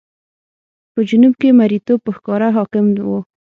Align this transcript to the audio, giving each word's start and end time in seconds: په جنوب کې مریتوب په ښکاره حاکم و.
په 0.93 0.99
جنوب 1.09 1.33
کې 1.41 1.57
مریتوب 1.59 1.99
په 2.05 2.11
ښکاره 2.17 2.49
حاکم 2.57 2.85
و. 3.07 3.09